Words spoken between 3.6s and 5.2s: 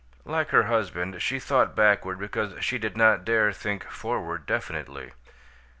forward definitely.